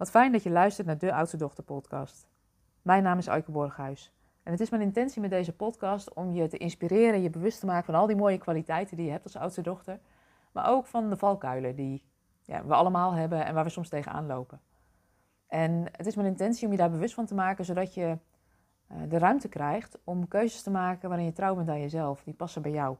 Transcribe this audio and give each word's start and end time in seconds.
Wat 0.00 0.10
fijn 0.10 0.32
dat 0.32 0.42
je 0.42 0.50
luistert 0.50 0.86
naar 0.86 0.98
de 0.98 1.12
Oudste 1.12 1.36
Dochter 1.36 1.64
podcast. 1.64 2.28
Mijn 2.82 3.02
naam 3.02 3.18
is 3.18 3.28
Aike 3.28 3.50
Borghuis. 3.50 4.12
En 4.42 4.52
het 4.52 4.60
is 4.60 4.70
mijn 4.70 4.82
intentie 4.82 5.20
met 5.20 5.30
deze 5.30 5.52
podcast 5.52 6.14
om 6.14 6.32
je 6.32 6.48
te 6.48 6.56
inspireren, 6.56 7.22
je 7.22 7.30
bewust 7.30 7.60
te 7.60 7.66
maken 7.66 7.84
van 7.84 7.94
al 7.94 8.06
die 8.06 8.16
mooie 8.16 8.38
kwaliteiten 8.38 8.96
die 8.96 9.06
je 9.06 9.10
hebt 9.12 9.24
als 9.24 9.36
oudste 9.36 9.62
dochter. 9.62 10.00
Maar 10.52 10.68
ook 10.68 10.86
van 10.86 11.10
de 11.10 11.16
valkuilen 11.16 11.76
die 11.76 12.04
ja, 12.42 12.64
we 12.64 12.74
allemaal 12.74 13.12
hebben 13.12 13.44
en 13.44 13.54
waar 13.54 13.64
we 13.64 13.70
soms 13.70 13.88
tegenaan 13.88 14.26
lopen. 14.26 14.60
En 15.46 15.86
het 15.92 16.06
is 16.06 16.14
mijn 16.14 16.28
intentie 16.28 16.66
om 16.66 16.72
je 16.72 16.78
daar 16.78 16.90
bewust 16.90 17.14
van 17.14 17.26
te 17.26 17.34
maken, 17.34 17.64
zodat 17.64 17.94
je 17.94 18.18
uh, 18.92 18.96
de 19.08 19.18
ruimte 19.18 19.48
krijgt 19.48 19.98
om 20.04 20.28
keuzes 20.28 20.62
te 20.62 20.70
maken 20.70 21.08
waarin 21.08 21.26
je 21.26 21.32
trouw 21.32 21.54
bent 21.54 21.68
aan 21.68 21.80
jezelf. 21.80 22.22
Die 22.24 22.34
passen 22.34 22.62
bij 22.62 22.72
jou. 22.72 22.96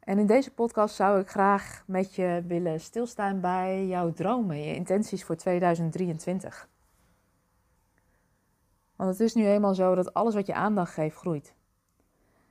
En 0.00 0.18
in 0.18 0.26
deze 0.26 0.50
podcast 0.50 0.94
zou 0.94 1.20
ik 1.20 1.28
graag 1.28 1.82
met 1.86 2.14
je 2.14 2.44
willen 2.46 2.80
stilstaan 2.80 3.40
bij 3.40 3.86
jouw 3.86 4.12
dromen, 4.12 4.62
je 4.62 4.74
intenties 4.74 5.24
voor 5.24 5.36
2023. 5.36 6.68
Want 8.96 9.10
het 9.10 9.20
is 9.20 9.34
nu 9.34 9.46
eenmaal 9.46 9.74
zo 9.74 9.94
dat 9.94 10.14
alles 10.14 10.34
wat 10.34 10.46
je 10.46 10.54
aandacht 10.54 10.92
geeft 10.92 11.16
groeit. 11.16 11.54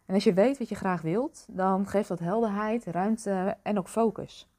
En 0.06 0.14
als 0.16 0.24
je 0.24 0.34
weet 0.34 0.58
wat 0.58 0.70
je 0.70 0.76
graag 0.76 1.02
wilt, 1.02 1.46
dan 1.50 1.88
geeft 1.88 2.08
dat 2.08 2.20
helderheid, 2.20 2.86
ruimte 2.86 3.58
en 3.64 3.78
ook 3.78 3.90
focus. 3.90 4.50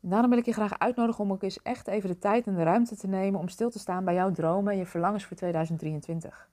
Daarom 0.00 0.30
wil 0.30 0.38
ik 0.38 0.44
je 0.44 0.52
graag 0.52 0.78
uitnodigen 0.78 1.24
om 1.24 1.32
ook 1.32 1.42
eens 1.42 1.62
echt 1.62 1.86
even 1.86 2.08
de 2.08 2.18
tijd 2.18 2.46
en 2.46 2.54
de 2.54 2.62
ruimte 2.62 2.96
te 2.96 3.06
nemen 3.06 3.40
om 3.40 3.48
stil 3.48 3.70
te 3.70 3.78
staan 3.78 4.04
bij 4.04 4.14
jouw 4.14 4.32
dromen 4.32 4.72
en 4.72 4.78
je 4.78 4.86
verlangens 4.86 5.24
voor 5.24 5.36
2023. 5.36 6.48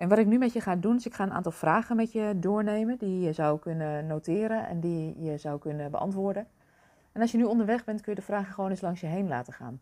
En 0.00 0.08
wat 0.08 0.18
ik 0.18 0.26
nu 0.26 0.38
met 0.38 0.52
je 0.52 0.60
ga 0.60 0.76
doen, 0.76 0.96
is 0.96 1.06
ik 1.06 1.14
ga 1.14 1.24
een 1.24 1.32
aantal 1.32 1.52
vragen 1.52 1.96
met 1.96 2.12
je 2.12 2.32
doornemen 2.36 2.98
die 2.98 3.20
je 3.20 3.32
zou 3.32 3.58
kunnen 3.58 4.06
noteren 4.06 4.68
en 4.68 4.80
die 4.80 5.22
je 5.22 5.38
zou 5.38 5.58
kunnen 5.58 5.90
beantwoorden. 5.90 6.46
En 7.12 7.20
als 7.20 7.32
je 7.32 7.38
nu 7.38 7.44
onderweg 7.44 7.84
bent, 7.84 8.00
kun 8.00 8.12
je 8.12 8.18
de 8.18 8.24
vragen 8.24 8.54
gewoon 8.54 8.70
eens 8.70 8.80
langs 8.80 9.00
je 9.00 9.06
heen 9.06 9.28
laten 9.28 9.52
gaan. 9.52 9.80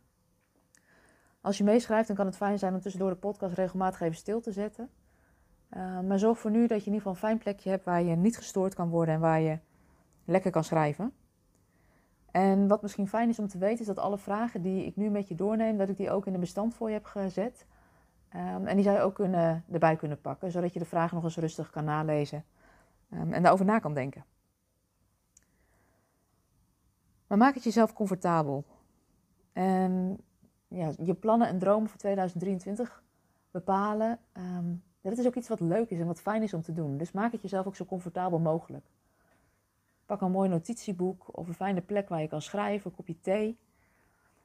Als 1.41 1.59
je 1.59 1.65
meeschrijft, 1.65 2.07
dan 2.07 2.17
kan 2.17 2.27
het 2.27 2.37
fijn 2.37 2.59
zijn 2.59 2.75
om 2.75 2.81
tussendoor 2.81 3.11
de 3.11 3.17
podcast 3.17 3.55
regelmatig 3.55 4.01
even 4.01 4.17
stil 4.17 4.41
te 4.41 4.53
zetten. 4.53 4.91
Uh, 5.77 6.01
maar 6.01 6.19
zorg 6.19 6.39
voor 6.39 6.51
nu 6.51 6.67
dat 6.67 6.85
je 6.85 6.87
in 6.87 6.93
ieder 6.93 6.99
geval 6.99 7.13
een 7.13 7.19
fijn 7.19 7.39
plekje 7.39 7.71
hebt 7.71 7.85
waar 7.85 8.03
je 8.03 8.17
niet 8.17 8.37
gestoord 8.37 8.75
kan 8.75 8.89
worden 8.89 9.15
en 9.15 9.21
waar 9.21 9.41
je 9.41 9.59
lekker 10.25 10.51
kan 10.51 10.65
schrijven. 10.65 11.13
En 12.31 12.69
wat 12.69 12.83
misschien 12.83 13.09
fijn 13.09 13.29
is 13.29 13.39
om 13.39 13.49
te 13.49 13.59
weten, 13.59 13.81
is 13.81 13.87
dat 13.87 13.99
alle 13.99 14.19
vragen 14.19 14.63
die 14.63 14.85
ik 14.85 14.97
nu 14.97 15.11
met 15.11 15.29
je 15.29 15.35
doorneem, 15.35 15.77
dat 15.77 15.89
ik 15.89 15.97
die 15.97 16.11
ook 16.11 16.27
in 16.27 16.35
een 16.35 16.41
bestand 16.41 16.75
voor 16.75 16.89
je 16.89 16.95
heb 16.95 17.05
gezet. 17.05 17.67
Um, 18.37 18.67
en 18.67 18.75
die 18.75 18.85
zou 18.85 18.97
je 18.97 19.03
ook 19.03 19.15
kunnen, 19.15 19.65
erbij 19.73 19.97
kunnen 19.97 20.21
pakken, 20.21 20.51
zodat 20.51 20.73
je 20.73 20.79
de 20.79 20.85
vragen 20.85 21.15
nog 21.15 21.25
eens 21.25 21.37
rustig 21.37 21.71
kan 21.71 21.85
nalezen 21.85 22.45
um, 23.13 23.33
en 23.33 23.43
daarover 23.43 23.67
na 23.67 23.79
kan 23.79 23.95
denken. 23.95 24.25
Maar 27.27 27.39
maak 27.39 27.55
het 27.55 27.65
jezelf 27.65 27.93
comfortabel. 27.93 28.65
En 29.53 30.21
ja, 30.69 30.93
je 31.03 31.15
plannen 31.15 31.49
en 31.49 31.59
dromen 31.59 31.89
voor 31.89 31.99
2023 31.99 33.03
bepalen. 33.51 34.19
Um, 34.33 34.83
dat 35.01 35.19
is 35.19 35.27
ook 35.27 35.35
iets 35.35 35.49
wat 35.49 35.61
leuk 35.61 35.91
is 35.91 36.01
en 36.01 36.07
wat 36.07 36.21
fijn 36.21 36.43
is 36.43 36.55
om 36.55 36.63
te 36.63 36.73
doen. 36.73 36.97
Dus 36.97 37.13
maak 37.13 37.33
het 37.33 37.43
jezelf 37.43 37.67
ook 37.67 37.77
zo 37.77 37.85
comfortabel 37.85 38.39
mogelijk. 38.39 38.87
Pak 40.07 40.21
een 40.21 40.31
mooi 40.31 40.49
notitieboek 40.49 41.37
of 41.37 41.49
een 41.49 41.55
fijne 41.55 41.81
plek 41.81 42.09
waar 42.09 42.21
je 42.21 42.29
kan 42.29 42.43
schrijven, 42.43 42.91
een 42.91 42.97
kopje 42.97 43.21
thee. 43.21 43.59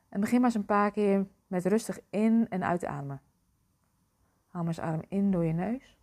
En 0.10 0.20
begin 0.20 0.38
maar 0.38 0.50
eens 0.50 0.56
een 0.56 0.66
paar 0.66 0.92
keer 0.92 1.28
met 1.48 1.66
rustig 1.66 2.00
in- 2.10 2.50
en 2.50 2.64
uitademen. 2.64 3.22
Haal 4.54 4.64
maar 4.64 4.80
eens 4.80 5.06
in 5.08 5.32
door 5.32 5.46
je 5.46 5.54
neus. 5.54 5.98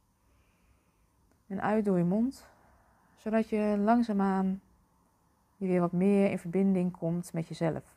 En 1.46 1.62
uit 1.62 1.84
door 1.84 1.98
je 1.98 2.04
mond. 2.04 2.46
Zodat 3.16 3.48
je 3.48 3.76
langzaamaan 3.78 4.60
je 5.56 5.66
weer 5.66 5.80
wat 5.80 5.92
meer 5.92 6.30
in 6.30 6.38
verbinding 6.38 6.96
komt 6.96 7.32
met 7.32 7.48
jezelf. 7.48 7.94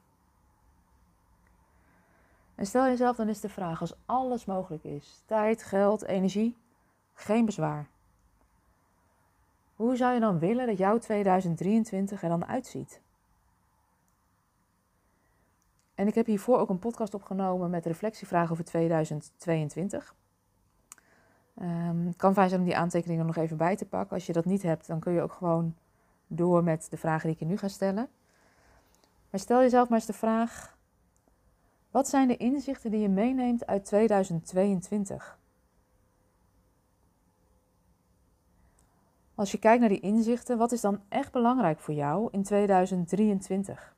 En 2.55 2.65
stel 2.65 2.85
jezelf 2.85 3.15
dan 3.15 3.27
eens 3.27 3.39
de 3.39 3.49
vraag, 3.49 3.81
als 3.81 3.95
alles 4.05 4.45
mogelijk 4.45 4.83
is, 4.83 5.23
tijd, 5.25 5.63
geld, 5.63 6.03
energie, 6.03 6.57
geen 7.13 7.45
bezwaar. 7.45 7.87
Hoe 9.75 9.95
zou 9.95 10.13
je 10.13 10.19
dan 10.19 10.39
willen 10.39 10.67
dat 10.67 10.77
jouw 10.77 10.97
2023 10.97 12.23
er 12.23 12.29
dan 12.29 12.45
uitziet? 12.45 13.01
En 15.95 16.07
ik 16.07 16.15
heb 16.15 16.25
hiervoor 16.25 16.57
ook 16.57 16.69
een 16.69 16.79
podcast 16.79 17.13
opgenomen 17.13 17.69
met 17.69 17.85
reflectievragen 17.85 18.51
over 18.51 18.65
2022. 18.65 20.15
Um, 21.63 22.07
het 22.07 22.15
kan 22.15 22.33
fijn 22.33 22.49
zijn 22.49 22.61
om 22.61 22.67
die 22.67 22.77
aantekeningen 22.77 23.25
nog 23.25 23.35
even 23.35 23.57
bij 23.57 23.75
te 23.75 23.85
pakken. 23.85 24.15
Als 24.15 24.25
je 24.25 24.33
dat 24.33 24.45
niet 24.45 24.61
hebt, 24.61 24.87
dan 24.87 24.99
kun 24.99 25.13
je 25.13 25.21
ook 25.21 25.33
gewoon 25.33 25.75
door 26.27 26.63
met 26.63 26.87
de 26.89 26.97
vragen 26.97 27.23
die 27.23 27.31
ik 27.31 27.39
je 27.39 27.45
nu 27.45 27.57
ga 27.57 27.67
stellen. 27.67 28.09
Maar 29.29 29.39
stel 29.39 29.61
jezelf 29.61 29.89
maar 29.89 29.97
eens 29.97 30.07
de 30.07 30.13
vraag: 30.13 30.77
wat 31.91 32.07
zijn 32.07 32.27
de 32.27 32.37
inzichten 32.37 32.91
die 32.91 32.99
je 32.99 33.09
meeneemt 33.09 33.65
uit 33.65 33.85
2022? 33.85 35.39
Als 39.35 39.51
je 39.51 39.57
kijkt 39.57 39.79
naar 39.79 39.89
die 39.89 39.99
inzichten, 39.99 40.57
wat 40.57 40.71
is 40.71 40.81
dan 40.81 41.01
echt 41.09 41.31
belangrijk 41.31 41.79
voor 41.79 41.93
jou 41.93 42.27
in 42.31 42.43
2023? 42.43 43.95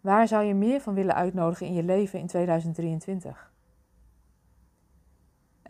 Waar 0.00 0.28
zou 0.28 0.44
je 0.44 0.54
meer 0.54 0.80
van 0.80 0.94
willen 0.94 1.14
uitnodigen 1.14 1.66
in 1.66 1.74
je 1.74 1.82
leven 1.82 2.18
in 2.18 2.26
2023? 2.26 3.51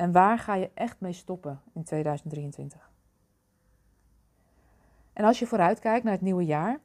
En 0.03 0.13
waar 0.13 0.39
ga 0.39 0.55
je 0.55 0.71
echt 0.75 1.01
mee 1.01 1.13
stoppen 1.13 1.61
in 1.73 1.85
2023? 1.85 2.91
En 5.13 5.25
als 5.25 5.39
je 5.39 5.47
vooruitkijkt 5.47 6.05
naar 6.05 6.13
het 6.13 6.23
nieuwe 6.23 6.45
jaar, 6.45 6.81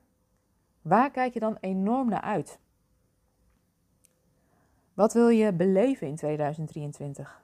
waar 0.82 1.12
kijk 1.12 1.34
je 1.34 1.40
dan 1.40 1.58
enorm 1.60 2.10
naar 2.10 2.22
uit? 2.22 2.60
Wat 4.94 5.14
wil 5.14 5.28
je 5.28 5.54
beleven 5.54 6.08
in 6.08 6.16
2023? 6.16 7.44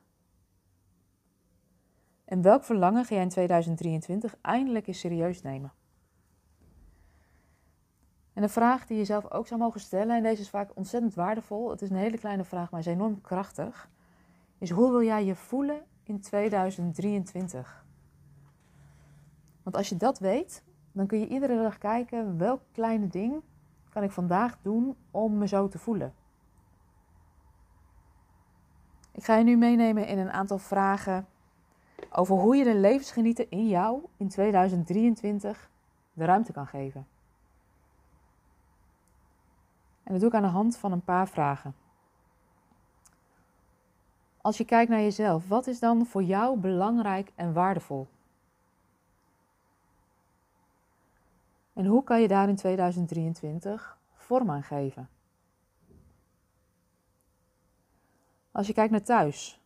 En 2.26 2.42
welk 2.42 2.64
verlangen 2.64 3.06
ga 3.06 3.14
jij 3.14 3.24
in 3.24 3.30
2023 3.30 4.38
eindelijk 4.42 4.88
eens 4.88 5.00
serieus 5.00 5.42
nemen? 5.42 5.74
En 8.34 8.44
een 8.44 8.50
vraag 8.50 8.88
die 8.88 8.98
je 8.98 9.06
zelf 9.06 9.32
ook 9.32 9.48
zou 9.48 9.60
mogen 9.60 9.80
stellen, 9.80 10.16
en 10.16 10.24
deze 10.24 10.42
is 10.42 10.50
vaak 10.50 10.72
ontzettend 10.76 11.14
waardevol, 11.14 11.70
het 11.70 11.82
is 11.82 11.90
een 11.90 11.96
hele 11.96 12.18
kleine 12.18 12.44
vraag, 12.44 12.72
maar 12.72 12.80
is 12.80 12.86
enorm 12.86 13.22
krachtig, 13.22 13.92
is 14.64 14.70
hoe 14.70 14.92
wil 14.92 15.04
jij 15.04 15.26
je 15.26 15.36
voelen 15.36 15.82
in 16.04 16.20
2023? 16.20 17.86
Want 19.64 19.76
als 19.76 19.90
je 19.90 19.98
dat 19.98 20.20
weet, 20.20 20.64
dan 20.92 21.08
kun 21.08 21.20
je 21.20 21.28
iedere 21.28 21.62
dag 21.62 21.78
kijken 21.78 22.38
welk 22.38 22.62
kleine 22.72 23.08
ding 23.08 23.42
kan 23.90 24.04
ik 24.04 24.12
vandaag 24.12 24.58
doen 24.62 24.96
om 25.12 25.38
me 25.38 25.48
zo 25.48 25.68
te 25.68 25.80
voelen. 25.80 26.14
Ik 29.12 29.24
ga 29.24 29.36
je 29.36 29.44
nu 29.44 29.58
meenemen 29.58 30.08
in 30.08 30.18
een 30.18 30.32
aantal 30.32 30.58
vragen 30.58 31.28
over 32.12 32.36
hoe 32.36 32.56
je 32.56 32.64
de 32.64 32.76
levensgenieten 32.76 33.50
in 33.50 33.68
jou 33.68 34.04
in 34.18 34.28
2023 34.28 35.70
de 36.14 36.26
ruimte 36.26 36.52
kan 36.52 36.68
geven. 36.68 37.08
En 40.04 40.12
dat 40.12 40.20
doe 40.20 40.30
ik 40.30 40.36
aan 40.36 40.42
de 40.42 40.48
hand 40.48 40.78
van 40.78 40.92
een 40.92 41.04
paar 41.04 41.28
vragen. 41.28 41.83
Als 44.44 44.58
je 44.58 44.66
kijkt 44.66 44.90
naar 44.90 45.02
jezelf, 45.02 45.48
wat 45.48 45.68
is 45.68 45.80
dan 45.80 46.06
voor 46.06 46.24
jou 46.24 46.60
belangrijk 46.60 47.32
en 47.36 47.54
waardevol? 47.54 48.08
En 51.74 51.86
hoe 51.86 52.04
kan 52.04 52.22
je 52.22 52.28
daar 52.28 52.50
in 52.50 52.56
2023 52.56 53.98
vorm 54.14 54.52
aan 54.52 54.64
geven? 54.64 55.10
Als 58.52 58.68
je 58.68 58.74
kijkt 58.74 58.92
naar 58.92 59.04
thuis, 59.04 59.62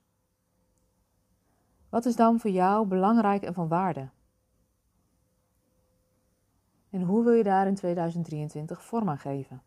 wat 1.89 2.05
is 2.05 2.15
dan 2.15 2.39
voor 2.39 2.51
jou 2.51 2.87
belangrijk 2.87 3.43
en 3.43 3.53
van 3.53 3.67
waarde? 3.67 4.09
En 6.89 7.01
hoe 7.01 7.23
wil 7.23 7.33
je 7.33 7.43
daar 7.43 7.67
in 7.67 7.75
2023 7.75 8.83
vorm 8.83 9.09
aan 9.09 9.19
geven? 9.19 9.61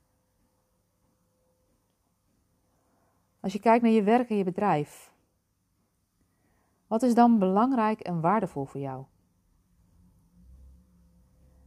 Als 3.41 3.53
je 3.53 3.61
kijkt 3.61 3.83
naar 3.83 3.93
je 3.93 4.03
werk 4.03 4.31
en 4.31 4.37
je 4.37 4.45
bedrijf, 4.45 5.13
wat 6.87 7.03
is 7.03 7.15
dan 7.15 7.39
belangrijk 7.39 8.01
en 8.01 8.21
waardevol 8.21 8.65
voor 8.65 8.81
jou? 8.81 9.05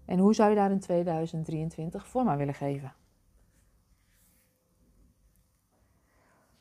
En 0.05 0.19
hoe 0.19 0.33
zou 0.33 0.49
je 0.49 0.55
daar 0.55 0.71
in 0.71 0.79
2023 0.79 2.07
vorm 2.07 2.29
aan 2.29 2.37
willen 2.37 2.53
geven? 2.53 2.93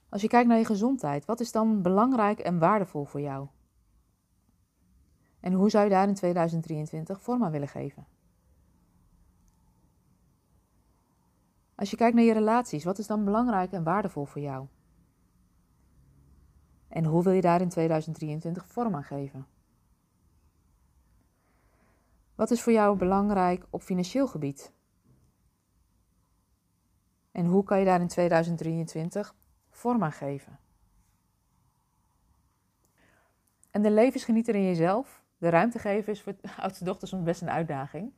Als 0.08 0.22
je 0.22 0.28
kijkt 0.28 0.48
naar 0.48 0.58
je 0.58 0.64
gezondheid, 0.64 1.24
wat 1.24 1.40
is 1.40 1.52
dan 1.52 1.82
belangrijk 1.82 2.38
en 2.38 2.58
waardevol 2.58 3.04
voor 3.04 3.20
jou? 3.20 3.48
En 5.40 5.52
hoe 5.52 5.70
zou 5.70 5.84
je 5.84 5.90
daar 5.90 6.08
in 6.08 6.14
2023 6.14 7.22
vorm 7.22 7.44
aan 7.44 7.50
willen 7.50 7.68
geven? 7.68 8.06
Als 11.74 11.90
je 11.90 11.96
kijkt 11.96 12.14
naar 12.14 12.24
je 12.24 12.32
relaties, 12.32 12.84
wat 12.84 12.98
is 12.98 13.06
dan 13.06 13.24
belangrijk 13.24 13.72
en 13.72 13.82
waardevol 13.82 14.24
voor 14.24 14.42
jou? 14.42 14.66
En 16.92 17.04
hoe 17.04 17.22
wil 17.22 17.32
je 17.32 17.40
daar 17.40 17.60
in 17.60 17.68
2023 17.68 18.66
vorm 18.66 18.94
aan 18.94 19.04
geven? 19.04 19.46
Wat 22.34 22.50
is 22.50 22.62
voor 22.62 22.72
jou 22.72 22.96
belangrijk 22.96 23.66
op 23.70 23.82
financieel 23.82 24.26
gebied? 24.26 24.72
En 27.30 27.46
hoe 27.46 27.64
kan 27.64 27.78
je 27.78 27.84
daar 27.84 28.00
in 28.00 28.08
2023 28.08 29.34
vorm 29.70 30.04
aan 30.04 30.12
geven? 30.12 30.58
En 33.70 33.82
de 33.82 33.90
levensgenieter 33.90 34.54
in 34.54 34.64
jezelf, 34.64 35.22
de 35.38 35.48
ruimte 35.48 35.78
geven, 35.78 36.12
is 36.12 36.22
voor 36.22 36.34
oudste 36.58 36.84
dochters 36.84 37.10
soms 37.10 37.24
best 37.24 37.42
een 37.42 37.50
uitdaging. 37.50 38.12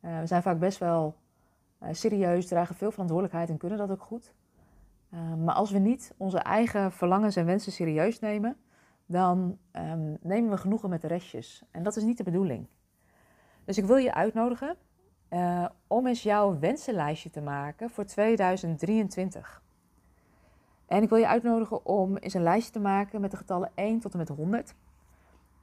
Uh, 0.00 0.20
we 0.20 0.26
zijn 0.26 0.42
vaak 0.42 0.58
best 0.58 0.78
wel 0.78 1.16
uh, 1.82 1.88
serieus, 1.92 2.46
dragen 2.46 2.74
veel 2.74 2.90
verantwoordelijkheid 2.90 3.48
en 3.48 3.56
kunnen 3.56 3.78
dat 3.78 3.90
ook 3.90 4.02
goed. 4.02 4.34
Uh, 5.16 5.34
maar 5.34 5.54
als 5.54 5.70
we 5.70 5.78
niet 5.78 6.14
onze 6.16 6.38
eigen 6.38 6.92
verlangens 6.92 7.36
en 7.36 7.46
wensen 7.46 7.72
serieus 7.72 8.20
nemen, 8.20 8.56
dan 9.06 9.58
um, 9.72 10.16
nemen 10.20 10.50
we 10.50 10.56
genoegen 10.56 10.90
met 10.90 11.00
de 11.00 11.06
restjes. 11.06 11.62
En 11.70 11.82
dat 11.82 11.96
is 11.96 12.02
niet 12.02 12.16
de 12.16 12.24
bedoeling. 12.24 12.66
Dus 13.64 13.78
ik 13.78 13.84
wil 13.84 13.96
je 13.96 14.14
uitnodigen 14.14 14.76
om 15.86 16.06
eens 16.06 16.22
jouw 16.22 16.58
wensenlijstje 16.58 17.30
te 17.30 17.40
maken 17.40 17.90
voor 17.90 18.04
2023. 18.04 19.62
En 20.86 21.02
ik 21.02 21.08
wil 21.08 21.18
je 21.18 21.28
uitnodigen 21.28 21.86
om 21.86 22.16
eens 22.16 22.34
een 22.34 22.42
lijstje 22.42 22.72
te 22.72 22.80
maken 22.80 23.20
met 23.20 23.30
de 23.30 23.36
getallen 23.36 23.70
1 23.74 24.00
tot 24.00 24.12
en 24.12 24.18
met 24.18 24.28
100. 24.28 24.74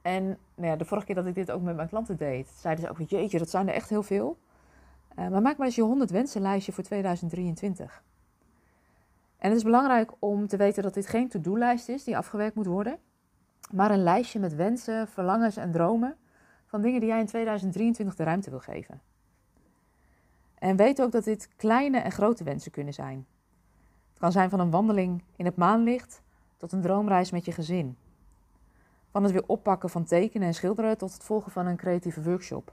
En 0.02 0.24
nou 0.54 0.68
ja, 0.68 0.76
de 0.76 0.84
vorige 0.84 1.06
keer 1.06 1.14
dat 1.14 1.26
ik 1.26 1.34
dit 1.34 1.50
ook 1.50 1.62
met 1.62 1.76
mijn 1.76 1.88
klanten 1.88 2.16
deed, 2.16 2.48
zeiden 2.48 2.84
ze 2.84 2.90
ook, 2.90 3.08
jeetje, 3.08 3.38
dat 3.38 3.50
zijn 3.50 3.68
er 3.68 3.74
echt 3.74 3.88
heel 3.88 4.02
veel. 4.02 4.38
Uh, 5.18 5.28
maar 5.28 5.42
maak 5.42 5.56
maar 5.56 5.66
eens 5.66 5.76
je 5.76 5.82
100 5.82 6.10
wensenlijstje 6.10 6.72
voor 6.72 6.84
2023. 6.84 8.02
En 9.44 9.50
het 9.50 9.58
is 9.58 9.64
belangrijk 9.64 10.12
om 10.18 10.46
te 10.46 10.56
weten 10.56 10.82
dat 10.82 10.94
dit 10.94 11.06
geen 11.06 11.28
to-do-lijst 11.28 11.88
is 11.88 12.04
die 12.04 12.16
afgewerkt 12.16 12.54
moet 12.54 12.66
worden, 12.66 12.98
maar 13.70 13.90
een 13.90 14.02
lijstje 14.02 14.38
met 14.38 14.54
wensen, 14.54 15.08
verlangens 15.08 15.56
en 15.56 15.72
dromen 15.72 16.16
van 16.66 16.82
dingen 16.82 17.00
die 17.00 17.08
jij 17.08 17.20
in 17.20 17.26
2023 17.26 18.16
de 18.16 18.22
ruimte 18.22 18.50
wil 18.50 18.60
geven. 18.60 19.00
En 20.54 20.76
weet 20.76 21.02
ook 21.02 21.12
dat 21.12 21.24
dit 21.24 21.48
kleine 21.56 21.98
en 21.98 22.12
grote 22.12 22.44
wensen 22.44 22.70
kunnen 22.70 22.94
zijn. 22.94 23.26
Het 24.10 24.18
kan 24.18 24.32
zijn 24.32 24.50
van 24.50 24.60
een 24.60 24.70
wandeling 24.70 25.22
in 25.36 25.44
het 25.44 25.56
maanlicht 25.56 26.22
tot 26.56 26.72
een 26.72 26.82
droomreis 26.82 27.30
met 27.30 27.44
je 27.44 27.52
gezin. 27.52 27.96
Van 29.10 29.22
het 29.22 29.32
weer 29.32 29.46
oppakken 29.46 29.90
van 29.90 30.04
tekenen 30.04 30.46
en 30.46 30.54
schilderen 30.54 30.98
tot 30.98 31.12
het 31.12 31.24
volgen 31.24 31.52
van 31.52 31.66
een 31.66 31.76
creatieve 31.76 32.22
workshop. 32.22 32.72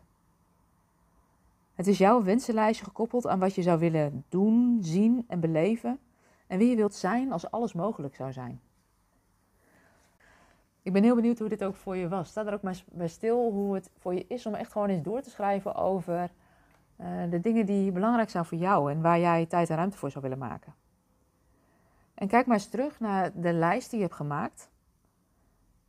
Het 1.76 1.88
is 1.88 1.98
jouw 1.98 2.24
wensenlijstje 2.24 2.86
gekoppeld 2.86 3.28
aan 3.28 3.40
wat 3.40 3.56
je 3.56 3.62
zou 3.62 3.80
willen 3.80 4.26
doen, 4.30 4.78
zien 4.82 5.26
en 5.28 5.40
beleven 5.40 6.00
en 6.51 6.57
wie 6.57 6.69
je 6.69 6.75
wilt 6.75 6.94
zijn 6.94 7.31
als 7.31 7.51
alles 7.51 7.74
mogelijk 7.74 8.15
zou 8.15 8.31
zijn. 8.31 8.62
Ik 10.81 10.94
ben 10.94 11.03
heel 11.03 11.15
benieuwd 11.15 11.39
hoe 11.39 11.50
dit 11.50 11.63
ook 11.63 11.75
voor 11.75 11.95
je 11.95 12.07
was. 12.07 12.30
Sta 12.30 12.45
er 12.45 12.53
ook 12.53 12.62
maar 12.62 12.83
bij 12.88 13.07
stil 13.07 13.51
hoe 13.51 13.74
het 13.74 13.89
voor 13.98 14.13
je 14.13 14.25
is 14.27 14.45
om 14.45 14.53
echt 14.53 14.71
gewoon 14.71 14.89
eens 14.89 15.03
door 15.03 15.21
te 15.21 15.30
schrijven 15.30 15.75
over 15.75 16.31
uh, 17.01 17.07
de 17.30 17.39
dingen 17.39 17.65
die 17.65 17.92
belangrijk 17.92 18.30
zijn 18.30 18.45
voor 18.45 18.57
jou 18.57 18.92
en 18.92 19.01
waar 19.01 19.19
jij 19.19 19.45
tijd 19.45 19.69
en 19.69 19.75
ruimte 19.75 19.98
voor 19.98 20.12
zou 20.12 20.24
willen 20.24 20.38
maken. 20.38 20.74
En 22.13 22.27
kijk 22.27 22.45
maar 22.45 22.57
eens 22.57 22.69
terug 22.69 23.00
naar 23.00 23.31
de 23.42 23.53
lijst 23.53 23.89
die 23.89 24.00
je 24.00 24.06
hebt 24.06 24.18
gemaakt 24.18 24.69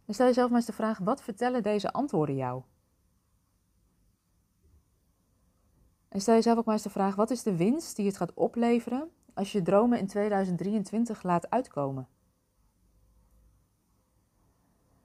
en 0.04 0.14
stel 0.14 0.26
jezelf 0.26 0.48
maar 0.48 0.58
eens 0.58 0.66
de 0.66 0.72
vraag: 0.72 0.98
wat 0.98 1.22
vertellen 1.22 1.62
deze 1.62 1.92
antwoorden 1.92 2.36
jou? 2.36 2.62
En 6.08 6.20
stel 6.20 6.34
jezelf 6.34 6.58
ook 6.58 6.64
maar 6.64 6.74
eens 6.74 6.82
de 6.82 6.90
vraag: 6.90 7.14
wat 7.14 7.30
is 7.30 7.42
de 7.42 7.56
winst 7.56 7.96
die 7.96 8.06
het 8.06 8.16
gaat 8.16 8.34
opleveren 8.34 9.10
als 9.34 9.52
je 9.52 9.62
dromen 9.62 9.98
in 9.98 10.06
2023 10.06 11.22
laat 11.22 11.50
uitkomen? 11.50 12.08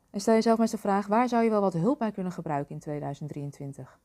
En 0.10 0.20
stel 0.20 0.34
jezelf 0.34 0.58
maar 0.58 0.66
eens 0.66 0.76
de 0.76 0.82
vraag: 0.82 1.08
waar 1.08 1.28
zou 1.28 1.44
je 1.44 1.50
wel 1.50 1.62
wat 1.62 1.74
hulp 1.74 2.00
bij 2.00 2.12
kunnen 2.12 2.32
gebruiken 2.32 2.74
in 2.74 2.80
2023? 2.80 4.00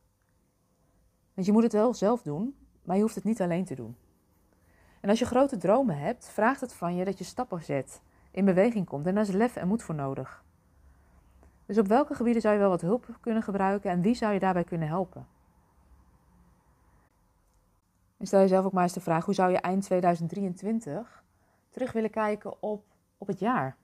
Want 1.34 1.46
je 1.46 1.52
moet 1.52 1.62
het 1.62 1.72
wel 1.72 1.94
zelf 1.94 2.22
doen, 2.22 2.56
maar 2.82 2.96
je 2.96 3.02
hoeft 3.02 3.14
het 3.14 3.24
niet 3.24 3.40
alleen 3.40 3.64
te 3.64 3.74
doen. 3.74 3.96
En 5.00 5.08
als 5.08 5.18
je 5.18 5.24
grote 5.24 5.56
dromen 5.56 5.98
hebt, 5.98 6.28
vraagt 6.28 6.60
het 6.60 6.72
van 6.72 6.94
je 6.94 7.04
dat 7.04 7.18
je 7.18 7.24
stappen 7.24 7.62
zet, 7.62 8.02
in 8.30 8.44
beweging 8.44 8.86
komt 8.86 9.06
en 9.06 9.14
daar 9.14 9.22
is 9.22 9.30
lef 9.30 9.56
en 9.56 9.68
moed 9.68 9.82
voor 9.82 9.94
nodig. 9.94 10.44
Dus 11.66 11.78
op 11.78 11.86
welke 11.86 12.14
gebieden 12.14 12.42
zou 12.42 12.54
je 12.54 12.60
wel 12.60 12.68
wat 12.68 12.80
hulp 12.80 13.16
kunnen 13.20 13.42
gebruiken 13.42 13.90
en 13.90 14.00
wie 14.00 14.14
zou 14.14 14.32
je 14.32 14.38
daarbij 14.38 14.64
kunnen 14.64 14.88
helpen? 14.88 15.26
En 18.22 18.28
stel 18.28 18.40
jezelf 18.40 18.64
ook 18.64 18.72
maar 18.72 18.82
eens 18.82 18.92
de 18.92 19.00
vraag: 19.00 19.24
hoe 19.24 19.34
zou 19.34 19.50
je 19.50 19.56
eind 19.58 19.82
2023 19.82 21.24
terug 21.70 21.92
willen 21.92 22.10
kijken 22.10 22.62
op, 22.62 22.84
op 23.18 23.26
het 23.26 23.38
jaar? 23.38 23.76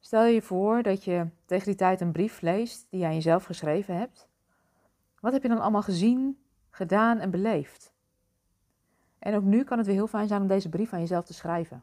Stel 0.00 0.24
je 0.24 0.42
voor 0.42 0.82
dat 0.82 1.04
je 1.04 1.26
tegen 1.44 1.66
die 1.66 1.74
tijd 1.74 2.00
een 2.00 2.12
brief 2.12 2.40
leest 2.40 2.86
die 2.90 3.00
jij 3.00 3.14
jezelf 3.14 3.44
geschreven 3.44 3.96
hebt. 3.96 4.28
Wat 5.20 5.32
heb 5.32 5.42
je 5.42 5.48
dan 5.48 5.60
allemaal 5.60 5.82
gezien, 5.82 6.38
gedaan 6.70 7.18
en 7.18 7.30
beleefd? 7.30 7.92
En 9.18 9.34
ook 9.34 9.44
nu 9.44 9.64
kan 9.64 9.78
het 9.78 9.86
weer 9.86 9.96
heel 9.96 10.06
fijn 10.06 10.28
zijn 10.28 10.42
om 10.42 10.48
deze 10.48 10.68
brief 10.68 10.92
aan 10.92 11.00
jezelf 11.00 11.24
te 11.24 11.34
schrijven. 11.34 11.82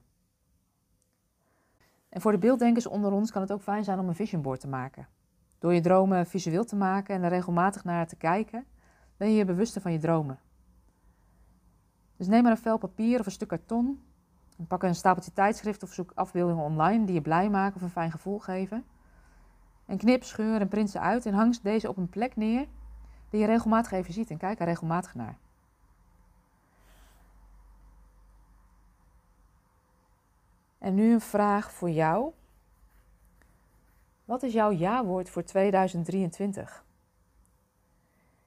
En 2.09 2.21
voor 2.21 2.31
de 2.31 2.37
beelddenkers 2.37 2.87
onder 2.87 3.11
ons 3.11 3.31
kan 3.31 3.41
het 3.41 3.51
ook 3.51 3.61
fijn 3.61 3.83
zijn 3.83 3.99
om 3.99 4.07
een 4.07 4.15
vision 4.15 4.41
board 4.41 4.59
te 4.59 4.67
maken. 4.67 5.07
Door 5.59 5.73
je 5.73 5.81
dromen 5.81 6.27
visueel 6.27 6.65
te 6.65 6.75
maken 6.75 7.15
en 7.15 7.23
er 7.23 7.29
regelmatig 7.29 7.83
naar 7.83 8.07
te 8.07 8.15
kijken, 8.15 8.65
ben 9.21 9.29
je 9.29 9.37
je 9.37 9.45
bewuster 9.45 9.81
van 9.81 9.91
je 9.91 9.99
dromen. 9.99 10.39
Dus 12.17 12.27
neem 12.27 12.43
maar 12.43 12.51
een 12.51 12.57
vel 12.57 12.77
papier 12.77 13.19
of 13.19 13.25
een 13.25 13.31
stuk 13.31 13.47
karton. 13.47 14.03
En 14.57 14.67
pak 14.67 14.83
een 14.83 14.95
stapeltje 14.95 15.33
tijdschrift 15.33 15.83
of 15.83 15.93
zoek 15.93 16.11
afbeeldingen 16.15 16.63
online 16.63 17.05
die 17.05 17.13
je 17.13 17.21
blij 17.21 17.49
maken 17.49 17.75
of 17.75 17.81
een 17.81 17.89
fijn 17.89 18.11
gevoel 18.11 18.39
geven. 18.39 18.85
En 19.85 19.97
knip, 19.97 20.23
scheur 20.23 20.61
en 20.61 20.67
print 20.67 20.89
ze 20.89 20.99
uit 20.99 21.25
en 21.25 21.33
hang 21.33 21.59
deze 21.59 21.89
op 21.89 21.97
een 21.97 22.09
plek 22.09 22.35
neer 22.35 22.67
die 23.29 23.39
je 23.39 23.45
regelmatig 23.45 23.91
even 23.91 24.13
ziet 24.13 24.29
en 24.29 24.37
kijk 24.37 24.59
er 24.59 24.65
regelmatig 24.65 25.15
naar. 25.15 25.37
En 30.77 30.95
nu 30.95 31.13
een 31.13 31.21
vraag 31.21 31.71
voor 31.71 31.89
jou. 31.89 32.31
Wat 34.25 34.43
is 34.43 34.53
jouw 34.53 34.71
ja-woord 34.71 35.29
voor 35.29 35.43
2023? 35.43 36.83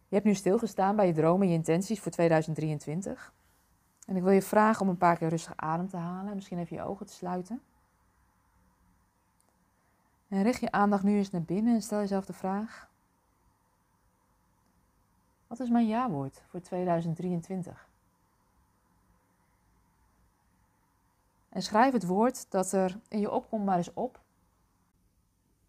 Je 0.09 0.15
hebt 0.15 0.25
nu 0.25 0.35
stilgestaan 0.35 0.97
bij 0.97 1.07
je 1.07 1.13
dromen 1.13 1.43
en 1.43 1.49
je 1.49 1.59
intenties 1.59 2.01
voor 2.01 2.13
2023. 2.13 3.33
En 4.07 4.17
ik 4.17 4.23
wil 4.23 4.33
je 4.33 4.43
vragen 4.43 4.83
om 4.83 4.89
een 4.89 4.97
paar 4.97 5.17
keer 5.17 5.29
rustig 5.29 5.53
adem 5.57 5.89
te 5.89 5.97
halen. 5.97 6.35
Misschien 6.35 6.59
even 6.59 6.77
je 6.77 6.83
ogen 6.83 7.07
te 7.07 7.13
sluiten. 7.13 7.63
En 10.29 10.43
richt 10.43 10.61
je 10.61 10.71
aandacht 10.71 11.03
nu 11.03 11.17
eens 11.17 11.31
naar 11.31 11.43
binnen 11.43 11.75
en 11.75 11.83
stel 11.83 11.99
jezelf 11.99 12.25
de 12.25 12.33
vraag: 12.33 12.89
Wat 15.47 15.61
is 15.61 15.69
mijn 15.69 15.87
ja-woord 15.87 16.43
voor 16.47 16.61
2023? 16.61 17.89
En 21.49 21.63
schrijf 21.63 21.93
het 21.93 22.07
woord 22.07 22.51
dat 22.51 22.73
er 22.73 22.99
in 23.09 23.21
je 23.21 23.31
opkomt 23.31 23.65
maar 23.65 23.77
eens 23.77 23.93
op. 23.93 24.24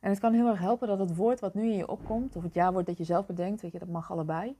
En 0.05 0.11
het 0.11 0.19
kan 0.19 0.33
heel 0.33 0.47
erg 0.47 0.59
helpen 0.59 0.87
dat 0.87 0.99
het 0.99 1.15
woord 1.15 1.39
wat 1.39 1.53
nu 1.53 1.63
in 1.63 1.77
je 1.77 1.87
opkomt, 1.87 2.35
of 2.35 2.43
het 2.43 2.53
ja-woord 2.53 2.85
dat 2.85 2.97
je 2.97 3.03
zelf 3.03 3.25
bedenkt, 3.25 3.61
weet 3.61 3.71
je, 3.71 3.79
dat 3.79 3.87
mag 3.87 4.11
allebei, 4.11 4.57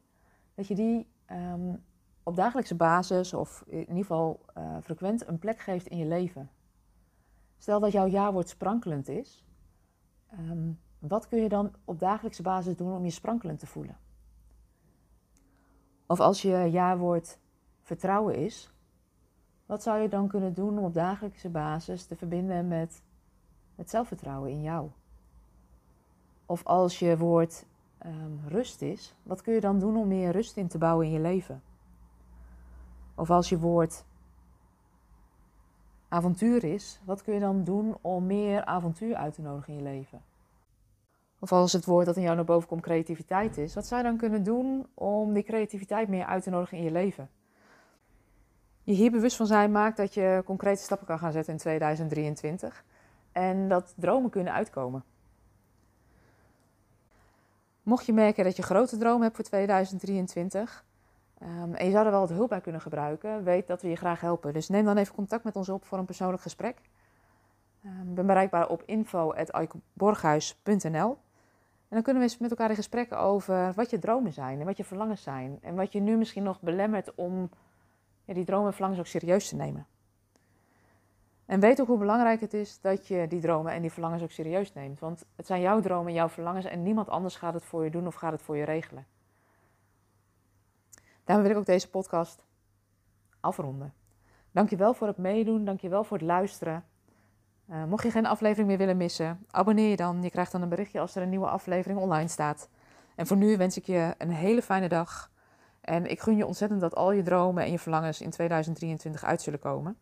dat 0.55 0.67
je 0.67 0.75
die 0.75 1.07
um, 1.31 1.83
op 2.23 2.35
dagelijkse 2.35 2.75
basis 2.75 3.33
of 3.33 3.63
in 3.67 3.79
ieder 3.79 3.95
geval 3.95 4.39
uh, 4.57 4.77
frequent 4.81 5.27
een 5.27 5.39
plek 5.39 5.59
geeft 5.59 5.87
in 5.87 5.97
je 5.97 6.05
leven. 6.05 6.49
Stel 7.57 7.79
dat 7.79 7.91
jouw 7.91 8.05
ja-woord 8.05 8.49
sprankelend 8.49 9.07
is, 9.07 9.45
um, 10.39 10.79
wat 10.99 11.27
kun 11.27 11.41
je 11.41 11.49
dan 11.49 11.73
op 11.83 11.99
dagelijkse 11.99 12.41
basis 12.41 12.75
doen 12.75 12.95
om 12.95 13.03
je 13.03 13.11
sprankelend 13.11 13.59
te 13.59 13.67
voelen? 13.67 13.97
Of 16.07 16.19
als 16.19 16.41
je 16.41 16.57
ja-woord 16.71 17.39
vertrouwen 17.81 18.35
is, 18.35 18.73
wat 19.65 19.83
zou 19.83 19.99
je 19.99 20.09
dan 20.09 20.27
kunnen 20.27 20.53
doen 20.53 20.77
om 20.77 20.85
op 20.85 20.93
dagelijkse 20.93 21.49
basis 21.49 22.05
te 22.05 22.15
verbinden 22.15 22.67
met 22.67 23.03
het 23.75 23.89
zelfvertrouwen 23.89 24.51
in 24.51 24.61
jou? 24.61 24.89
Of 26.45 26.63
als 26.63 26.99
je 26.99 27.17
woord 27.17 27.65
um, 28.05 28.39
rust 28.47 28.81
is, 28.81 29.15
wat 29.23 29.41
kun 29.41 29.53
je 29.53 29.59
dan 29.59 29.79
doen 29.79 29.97
om 29.97 30.07
meer 30.07 30.31
rust 30.31 30.57
in 30.57 30.67
te 30.67 30.77
bouwen 30.77 31.05
in 31.05 31.11
je 31.11 31.19
leven? 31.19 31.61
Of 33.15 33.29
als 33.29 33.49
je 33.49 33.59
woord 33.59 34.05
avontuur 36.07 36.63
is, 36.63 37.01
wat 37.03 37.23
kun 37.23 37.33
je 37.33 37.39
dan 37.39 37.63
doen 37.63 37.97
om 38.01 38.25
meer 38.25 38.65
avontuur 38.65 39.15
uit 39.15 39.33
te 39.33 39.41
nodigen 39.41 39.73
in 39.73 39.79
je 39.79 39.85
leven? 39.85 40.21
Of 41.39 41.51
als 41.51 41.73
het 41.73 41.85
woord 41.85 42.05
dat 42.05 42.15
in 42.15 42.21
jou 42.21 42.35
naar 42.35 42.45
boven 42.45 42.67
komt 42.67 42.81
creativiteit 42.81 43.57
is, 43.57 43.73
wat 43.73 43.85
zou 43.85 44.01
je 44.01 44.07
dan 44.07 44.17
kunnen 44.17 44.43
doen 44.43 44.87
om 44.93 45.33
die 45.33 45.43
creativiteit 45.43 46.09
meer 46.09 46.25
uit 46.25 46.43
te 46.43 46.49
nodigen 46.49 46.77
in 46.77 46.83
je 46.83 46.91
leven? 46.91 47.29
je 48.85 48.93
hier 48.93 49.11
bewust 49.11 49.35
van 49.35 49.47
zijn 49.47 49.71
maakt 49.71 49.97
dat 49.97 50.13
je 50.13 50.41
concrete 50.45 50.81
stappen 50.81 51.07
kan 51.07 51.19
gaan 51.19 51.31
zetten 51.31 51.53
in 51.53 51.59
2023 51.59 52.83
en 53.31 53.67
dat 53.67 53.93
dromen 53.97 54.29
kunnen 54.29 54.53
uitkomen. 54.53 55.03
Mocht 57.85 58.05
je 58.05 58.13
merken 58.13 58.43
dat 58.43 58.55
je 58.55 58.63
grote 58.63 58.97
dromen 58.97 59.21
hebt 59.21 59.35
voor 59.35 59.45
2023 59.45 60.85
um, 61.41 61.73
en 61.73 61.85
je 61.85 61.91
zou 61.91 62.05
er 62.05 62.11
wel 62.11 62.19
wat 62.19 62.29
hulp 62.29 62.49
bij 62.49 62.61
kunnen 62.61 62.81
gebruiken, 62.81 63.43
weet 63.43 63.67
dat 63.67 63.81
we 63.81 63.89
je 63.89 63.95
graag 63.95 64.21
helpen. 64.21 64.53
Dus 64.53 64.69
neem 64.69 64.85
dan 64.85 64.97
even 64.97 65.15
contact 65.15 65.43
met 65.43 65.55
ons 65.55 65.69
op 65.69 65.85
voor 65.85 65.97
een 65.97 66.05
persoonlijk 66.05 66.41
gesprek. 66.41 66.77
Ik 67.81 68.15
ben 68.15 68.25
bereikbaar 68.25 68.67
op 68.67 68.83
info.aikoborghuis.nl 68.85 71.17
en 71.87 71.89
dan 71.89 72.01
kunnen 72.01 72.21
we 72.21 72.29
eens 72.29 72.37
met 72.37 72.49
elkaar 72.49 72.69
in 72.69 72.75
gesprek 72.75 73.13
over 73.13 73.73
wat 73.73 73.89
je 73.89 73.99
dromen 73.99 74.33
zijn 74.33 74.59
en 74.59 74.65
wat 74.65 74.77
je 74.77 74.83
verlangens 74.83 75.23
zijn. 75.23 75.57
En 75.61 75.75
wat 75.75 75.91
je 75.91 75.99
nu 75.99 76.17
misschien 76.17 76.43
nog 76.43 76.61
belemmert 76.61 77.15
om 77.15 77.49
ja, 78.23 78.33
die 78.33 78.45
dromen 78.45 78.67
en 78.67 78.73
verlangens 78.73 79.01
ook 79.01 79.07
serieus 79.07 79.49
te 79.49 79.55
nemen. 79.55 79.85
En 81.45 81.59
weet 81.59 81.81
ook 81.81 81.87
hoe 81.87 81.97
belangrijk 81.97 82.41
het 82.41 82.53
is 82.53 82.81
dat 82.81 83.07
je 83.07 83.27
die 83.27 83.41
dromen 83.41 83.73
en 83.73 83.81
die 83.81 83.91
verlangens 83.91 84.23
ook 84.23 84.31
serieus 84.31 84.73
neemt. 84.73 84.99
Want 84.99 85.25
het 85.35 85.45
zijn 85.45 85.61
jouw 85.61 85.81
dromen 85.81 86.07
en 86.07 86.13
jouw 86.13 86.29
verlangens 86.29 86.65
en 86.65 86.83
niemand 86.83 87.09
anders 87.09 87.35
gaat 87.35 87.53
het 87.53 87.65
voor 87.65 87.83
je 87.83 87.89
doen 87.89 88.07
of 88.07 88.15
gaat 88.15 88.31
het 88.31 88.41
voor 88.41 88.57
je 88.57 88.63
regelen. 88.63 89.05
Daarom 91.23 91.45
wil 91.45 91.53
ik 91.53 91.59
ook 91.59 91.65
deze 91.65 91.89
podcast 91.89 92.43
afronden. 93.39 93.93
Dankjewel 94.51 94.93
voor 94.93 95.07
het 95.07 95.17
meedoen, 95.17 95.65
dankjewel 95.65 96.03
voor 96.03 96.17
het 96.17 96.25
luisteren. 96.25 96.85
Uh, 97.69 97.83
mocht 97.83 98.03
je 98.03 98.11
geen 98.11 98.25
aflevering 98.25 98.67
meer 98.67 98.77
willen 98.77 98.97
missen, 98.97 99.45
abonneer 99.51 99.89
je 99.89 99.95
dan. 99.95 100.23
Je 100.23 100.29
krijgt 100.29 100.51
dan 100.51 100.61
een 100.61 100.69
berichtje 100.69 100.99
als 100.99 101.15
er 101.15 101.21
een 101.21 101.29
nieuwe 101.29 101.47
aflevering 101.47 101.99
online 101.99 102.27
staat. 102.27 102.69
En 103.15 103.27
voor 103.27 103.37
nu 103.37 103.57
wens 103.57 103.77
ik 103.77 103.85
je 103.85 104.15
een 104.17 104.29
hele 104.29 104.61
fijne 104.61 104.87
dag. 104.87 105.31
En 105.81 106.09
ik 106.09 106.19
gun 106.19 106.37
je 106.37 106.45
ontzettend 106.45 106.81
dat 106.81 106.95
al 106.95 107.11
je 107.11 107.23
dromen 107.23 107.63
en 107.63 107.71
je 107.71 107.79
verlangens 107.79 108.21
in 108.21 108.29
2023 108.29 109.23
uit 109.23 109.41
zullen 109.41 109.59
komen. 109.59 109.97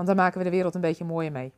Want 0.00 0.12
daar 0.12 0.20
maken 0.24 0.38
we 0.38 0.44
de 0.44 0.56
wereld 0.56 0.74
een 0.74 0.80
beetje 0.80 1.04
mooier 1.04 1.32
mee. 1.32 1.52